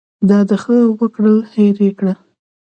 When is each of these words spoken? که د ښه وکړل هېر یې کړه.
که 0.27 0.35
د 0.49 0.51
ښه 0.63 0.77
وکړل 1.01 1.37
هېر 1.53 1.75
یې 1.85 1.91
کړه. 1.99 2.13